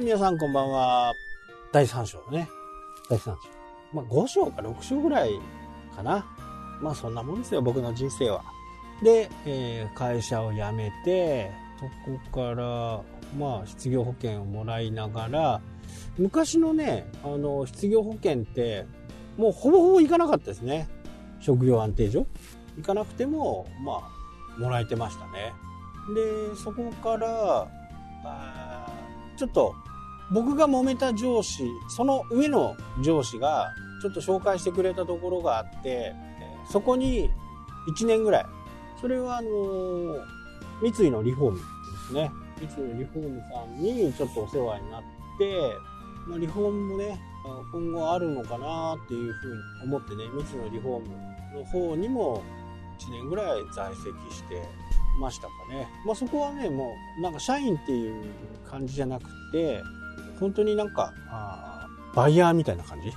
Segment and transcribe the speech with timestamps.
[0.00, 1.12] はい、皆さんこんばんは。
[1.72, 2.48] 第3章ね。
[3.10, 3.36] 第3章。
[3.92, 5.38] まあ、5章か6章ぐらい
[5.94, 6.24] かな。
[6.80, 8.42] まあ、そんなもんですよ、僕の人生は。
[9.02, 11.84] で、えー会社を辞めて、そ
[12.32, 13.02] こから、
[13.38, 15.60] まあ、失業保険をもらいながら、
[16.16, 18.86] 昔のね、あの、失業保険って、
[19.36, 20.88] もうほぼほぼ行かなかったですね。
[21.40, 22.26] 職業安定所
[22.78, 24.08] 行かなくても、ま
[24.56, 25.52] あ、もらえてましたね。
[26.14, 27.68] で、そこから、
[28.24, 29.00] あー
[29.36, 29.74] ちょっと、
[30.32, 36.14] 僕が揉めた上司、その上の上司が、ちょっと紹介してくれたところがあって、
[36.70, 37.30] そこに
[37.88, 38.46] 1年ぐらい、
[39.00, 40.40] それはあのー
[40.82, 41.64] 三井のリフォームで
[42.08, 42.32] すね。
[42.74, 45.02] 三井のリフォームさんにちょっとお世話になっ
[45.38, 45.76] て、
[46.26, 47.20] まあ、リフォームもね、
[47.72, 52.42] 今後あるのかなっていうふうに思ってね、三井のリフォームの方にも
[52.98, 54.62] 1年ぐらい在籍して
[55.20, 55.86] ましたかね。
[56.06, 58.24] まあそこはね、もうなんか社員っていう
[58.66, 59.82] 感じじゃなくて、
[60.40, 63.12] 本当になんか、あーバイヤーみたいな感じ？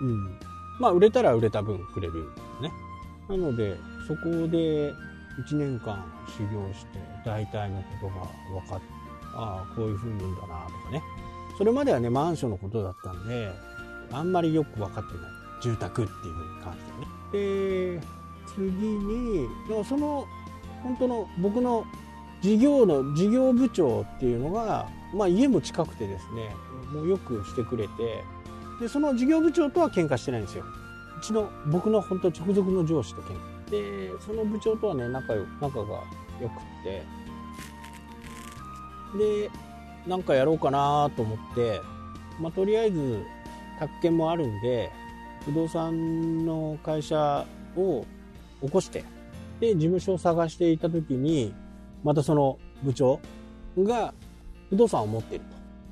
[0.00, 0.38] うん。
[0.80, 2.72] まあ売れたら売れた分くれるね。
[3.28, 3.76] なので、
[4.08, 4.92] そこで
[5.48, 8.14] 1年間修行して大体のことが
[8.60, 8.86] 分かって、
[9.34, 10.50] ああ、こういう風に言うんだなと
[10.86, 11.02] かね。
[11.56, 13.52] それまではね、マンションのことだったんで、
[14.10, 15.32] あんまりよく分かってない。
[15.62, 16.78] 住宅っていう風に関し
[17.32, 17.96] てね。
[17.98, 18.00] で、
[18.54, 20.26] 次に、でもその、
[20.82, 21.84] 本当の僕の
[22.42, 26.54] 事業の事業部長っていうのが、まあ家も近くてですね、
[26.92, 28.24] もうよくしてくれて、
[28.80, 30.64] で、その事業部長とは喧嘩してないんですよ。
[31.18, 33.36] うちの、僕の本当直属の上司と喧
[33.68, 33.70] 嘩。
[33.70, 36.02] で、その部長とはね、仲良仲が
[36.40, 37.02] 良くって、
[39.18, 39.50] で、
[40.06, 41.80] なんかやろうかなと思って、
[42.40, 43.24] まあとりあえず、
[43.78, 44.90] 宅建もあるんで、
[45.44, 47.46] 不動産の会社
[47.76, 48.04] を
[48.62, 49.04] 起こして、
[49.60, 51.54] で、事務所を探していた時に、
[52.02, 53.20] またその部長
[53.78, 54.12] が
[54.72, 55.44] 不動産を持ってる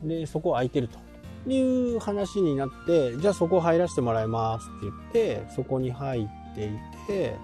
[0.03, 0.09] と。
[0.09, 0.99] で、そこ空いてると。
[1.47, 4.81] いう話になって、じゃあそこ入らせてもらいますっ
[5.13, 6.71] て言って、そこに入ってい
[7.07, 7.37] て、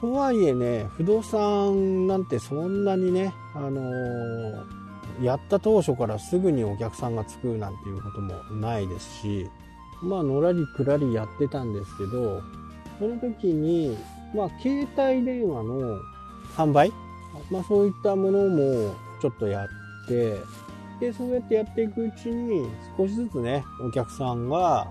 [0.00, 4.86] とはいえね、不動産なんてそんなにね、あのー
[5.22, 9.50] やった当初からすぐにお客さんがつくなんていうこともないですし、
[10.02, 12.42] まあ、のらりくらりやってたんですけど、
[12.98, 13.96] その時に、
[14.34, 15.98] まあ、携帯電話の
[16.56, 16.92] 販売、
[17.50, 19.68] まあ、そういったものもちょっとやっ
[20.08, 20.38] て、
[21.00, 24.90] で、そうやってやっていくうちに、少しずつね、お客さんが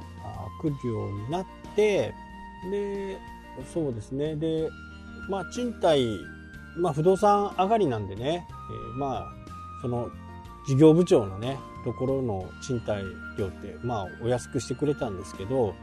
[0.62, 1.46] 来るようになっ
[1.76, 2.14] て、
[2.70, 3.18] で、
[3.74, 4.36] そうですね。
[4.36, 4.70] で、
[5.30, 6.20] まあ、賃貸、
[6.78, 9.26] まあ、不動産上がりなんでね、えーまあ、
[9.82, 10.10] その、
[10.68, 13.04] 事業部長のね、ところの賃貸
[13.38, 15.76] 料って、まあ、お安くしてくれたんですけど、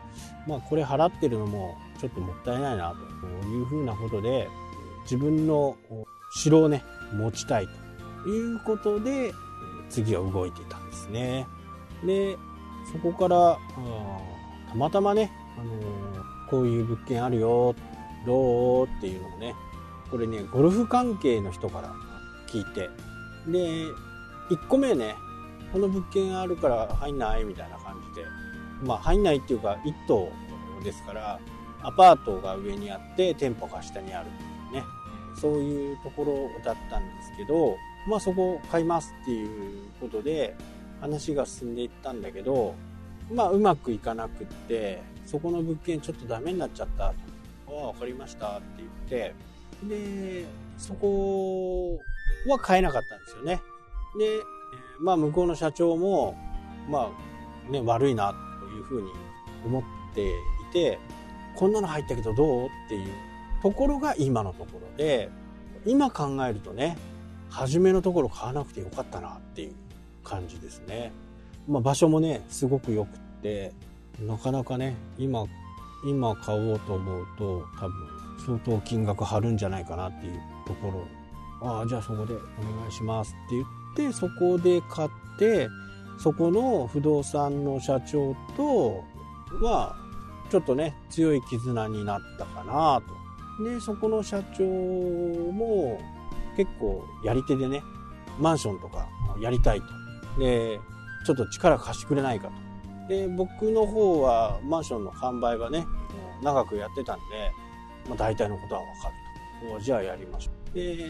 [0.46, 2.94] まあ、これ払ってるのもちょっともったいないな、
[3.42, 4.48] というふうなことで、
[5.04, 5.76] 自分の
[6.34, 6.82] 城をね、
[7.14, 7.68] 持ちたい
[8.24, 9.32] ということで、
[9.92, 11.46] 次は動いていたんですね。
[12.04, 12.36] で、
[12.90, 13.58] そこから、
[14.68, 17.74] たまたまね、あのーこういう物件あるよ、
[18.26, 18.86] どう？
[18.86, 19.54] っていうのをね、
[20.10, 21.94] これね、ゴルフ関係の人から
[22.46, 22.90] 聞いて、
[23.50, 23.86] で、
[24.50, 25.14] 1個目ね、
[25.72, 27.44] この物件あるから入んない？
[27.44, 28.26] みたいな感じで、
[28.82, 30.30] まあ入んないっていうか、1棟
[30.84, 31.40] ですから、
[31.82, 34.30] アパートが上にあって、店舗が下にあるっ
[34.70, 34.84] ていうね、
[35.40, 39.48] そういうところだったんですけど、まあそこを買いますっていう
[40.00, 40.54] ことで、
[41.00, 42.74] 話が進んでいったんだけど、
[43.32, 47.14] まあうまくいかなくって、そこの物件ちょっとダメになっちゃったと。
[47.68, 49.34] ああ、わかりましたって言って、
[49.84, 50.46] で、
[50.78, 51.98] そこ
[52.48, 53.60] は買えなかったんですよね。
[54.18, 54.40] で、
[55.00, 56.36] まあ向こうの社長も、
[56.88, 57.10] ま
[57.68, 59.08] あね、悪いなというふうに
[59.64, 59.82] 思っ
[60.14, 60.32] てい
[60.72, 60.98] て、
[61.56, 63.08] こんなの入ったけどどうっていう
[63.62, 65.30] ところが今のところで、
[65.86, 66.96] 今考えるとね、
[67.52, 69.74] 初めのところ買わなくてよかったなっていう
[70.24, 71.12] 感じですね。
[71.68, 73.72] まあ場所もね、すごく良くって、
[74.20, 75.44] なかなかね、今、
[76.04, 77.94] 今買おうと思うと多分
[78.46, 81.06] 相当金額張るんじゃないかなっていうところ
[81.62, 85.68] ああ、じゃあそこでお願いしますって言って、そこで買って、
[86.18, 89.04] そこの不動産の社長と
[89.64, 89.96] は、
[90.50, 93.00] ちょっとね、強い絆になったかな
[93.58, 93.64] と。
[93.64, 96.00] で、そこの社長も
[96.56, 97.82] 結構やり手でね、
[98.38, 99.08] マンションとか
[99.40, 99.86] やりたいと。
[100.38, 100.80] で、
[101.24, 103.08] ちょっと力貸してくれないかと。
[103.08, 105.86] で、僕の方はマンションの販売はね、
[106.42, 107.52] 長くやってたんで、
[108.08, 109.14] まあ、大体のことはわかる
[109.74, 109.80] と。
[109.80, 110.74] じゃあやりましょう。
[110.74, 111.06] で、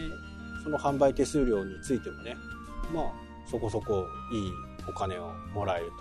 [0.63, 2.35] その販売手数料についてもね、
[2.93, 3.05] まあ、
[3.45, 4.51] そこそこいい
[4.87, 5.91] お金をもらえる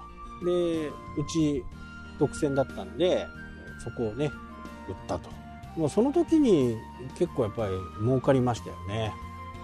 [0.40, 0.46] と。
[0.46, 0.92] で、う
[1.28, 1.64] ち
[2.18, 3.26] 独占だったんで、
[3.82, 4.26] そこをね、
[4.88, 5.30] 売ったと。
[5.76, 6.76] もうその時に
[7.16, 9.12] 結構やっぱり儲かりましたよね。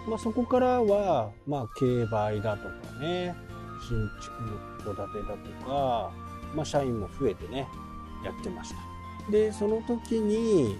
[0.09, 3.35] まあそこからは、まあ競売だとかね、
[3.89, 6.11] 新築の戸建てだとか、
[6.55, 7.69] まあ、社員も増えてね
[8.25, 9.31] やってました。
[9.31, 10.79] でその時に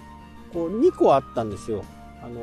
[0.51, 1.83] こう2個あったんですよ。
[2.21, 2.41] あの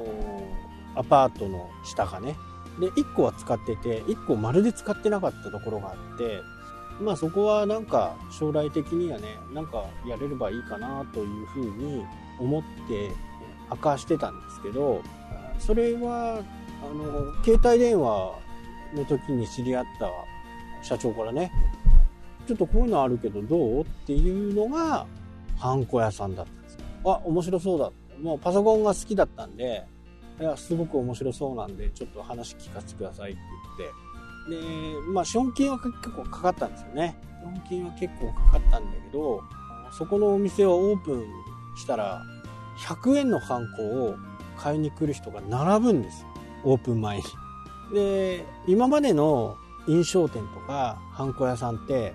[0.95, 2.37] アパートの下がね。
[2.81, 6.41] で1個は使ってて1個まるで使ってなかったところがあって
[7.01, 12.05] まあそこはなんか将来的にはねなんかやれればいいかなというふうに
[12.39, 13.13] 思って
[13.71, 15.03] 明かしてたんですけど
[15.59, 16.43] それは
[16.83, 18.39] あの携帯電話
[18.95, 20.11] の時に知り合った
[20.83, 21.51] 社長からね
[22.47, 23.81] ちょっとこういうのあるけどどう？
[23.83, 25.07] っていうのが
[25.59, 26.81] ハンコ屋さんだったんですよ。
[27.05, 27.91] あ面白そうだ。
[28.23, 29.85] もうパソコンが好きだったんで
[30.41, 33.41] いやすごく面白そうなんでちょっと話聞かせてくださいって
[33.79, 34.07] 言って。
[34.49, 34.57] で
[35.13, 37.19] まあ資本金は結構かかったんですよね。
[37.41, 39.43] 資本金は結構かかったんだけど
[39.93, 41.25] そこのお店をオープン
[41.77, 42.23] したら
[42.79, 44.15] 100円のハンコを
[44.57, 46.29] 買いに来る人が並ぶんですよ。
[46.67, 47.25] オープン前に
[47.93, 52.13] で今までの印象店とかハンコ屋さんって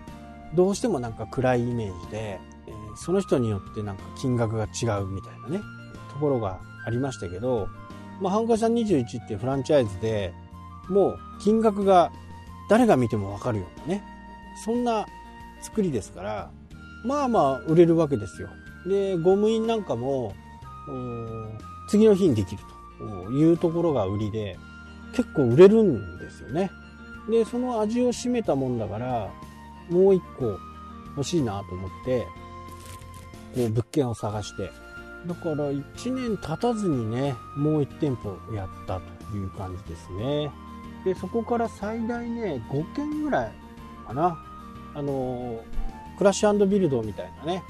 [0.53, 5.61] どうしてもなんか暗いイメージで、えー、その人によってなんか金額が違うみたいなね
[6.13, 7.69] ところがありましたけど、
[8.19, 10.33] まあ、ハンコ屋さん21ってフランチャイズで
[10.89, 12.11] もう金額が
[12.69, 14.03] 誰が見てもわかるようなね
[14.65, 15.07] そんな
[15.61, 16.51] 作りですから
[17.05, 18.49] まあまあ売れるわけですよ。
[18.85, 20.33] でゴム印なんかも
[21.87, 22.80] 次の日にできると。
[23.31, 24.57] いうところが売りで
[25.15, 26.71] 結構売れるんですよね。
[27.29, 29.29] でその味を占めたもんだから
[29.89, 30.57] もう一個
[31.17, 32.25] 欲しいなと思って
[33.55, 34.71] こう物件を探して。
[35.27, 35.83] だから1
[36.15, 38.99] 年経たずにねもう1店舗やった
[39.29, 40.51] という感じですね。
[41.05, 43.51] でそこから最大ね5件ぐらい
[44.07, 44.43] かな。
[44.93, 45.63] あの
[46.17, 47.63] クラッシュビルドみたいなね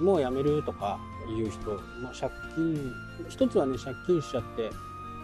[0.00, 0.98] もうやめるとか
[1.30, 1.70] いう人、
[2.00, 2.92] まあ、借金
[3.28, 4.70] 一つはね借金しちゃって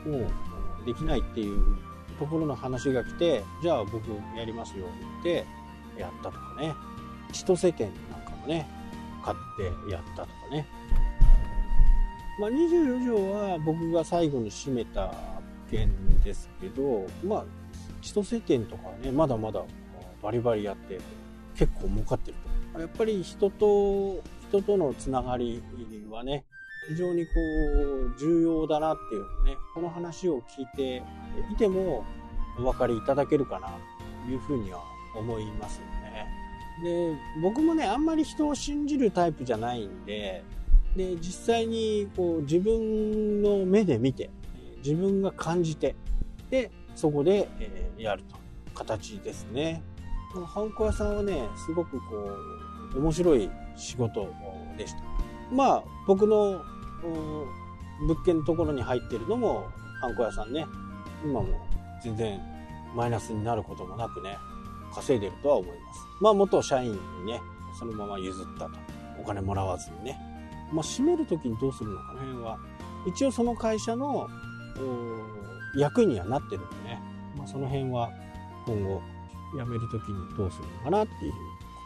[0.09, 1.77] もうできないっていう
[2.19, 4.87] ところの話が来てじゃあ僕やりますよ
[5.21, 5.45] って
[5.97, 6.75] やったとかね。
[7.33, 8.67] 千歳店なんかもね
[9.23, 10.67] 買ってやったとかね。
[12.41, 15.13] まあ24条は僕が最後に閉めた
[15.71, 15.91] 件
[16.23, 17.45] ですけどまあ
[18.01, 19.63] 千歳店とかねまだまだ
[20.23, 21.01] バリバリやって
[21.57, 22.37] 結構儲かってる
[22.73, 22.81] と。
[22.81, 25.63] やっぱり人と人とのつながり
[26.11, 26.45] はね
[26.89, 27.31] 非常にこ
[28.17, 31.03] う重要だなっていうのねこの話を聞いて
[31.53, 32.05] いても
[32.59, 33.69] お分かりいただけるかな
[34.25, 34.83] というふうには
[35.15, 36.27] 思いますよね。
[36.83, 40.45] で僕もねあんまり人を信じるタイプじゃないんで
[40.97, 44.31] で実際にこう自分の目で見て
[44.79, 45.95] 自分が感じて
[46.51, 48.37] でそこで、えやると
[48.75, 49.83] 形ですね。
[50.33, 52.31] このハンコ屋さんはねすごくこ
[52.95, 54.29] う面白い仕事
[54.77, 55.03] でした。
[55.53, 56.63] まあ僕の
[58.01, 59.67] 物件のところに入ってるのも
[60.01, 60.67] ハンコ屋さんね。
[61.25, 61.49] 今も
[62.03, 62.41] 全然
[62.95, 64.37] マイナスになることもなくね
[64.95, 66.01] 稼いでるとは思います。
[66.21, 67.41] まあ元社員にね
[67.79, 68.71] そのまま譲ったと。
[69.21, 70.21] お金もらわずにね。
[70.73, 72.59] まあ閉める時にどうするのかの辺は
[73.07, 74.29] 一応その会社の
[75.77, 77.01] 役員にはなってるんでね、
[77.37, 78.11] まあ、その辺は
[78.67, 79.03] 今後
[79.59, 81.33] 辞める時にどうするのかなっていう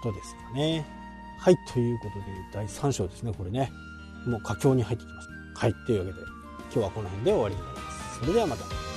[0.03, 0.85] ことですかね。
[1.39, 3.73] はいということで第3章ですねこれね。
[4.27, 5.29] もう佳境に入ってきます。
[5.55, 6.27] はいというわけで
[6.73, 8.19] 今日はこの辺で終わりになります。
[8.21, 8.92] それではまた。